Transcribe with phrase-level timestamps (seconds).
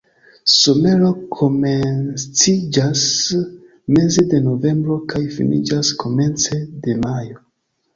[0.59, 3.05] Somero komenciĝas
[3.99, 7.43] meze de novembro kaj finiĝas komence de majo.